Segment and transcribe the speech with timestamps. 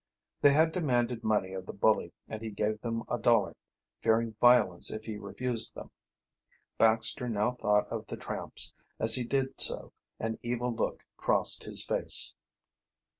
[0.41, 3.55] They had demanded money of the bully, and he gave them a dollar,
[3.99, 5.91] fearing violence if he refused them.
[6.79, 11.65] Baxter now thought of the tramps, and as he did so an evil look crossed
[11.65, 12.33] his face.